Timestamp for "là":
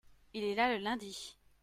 0.55-0.75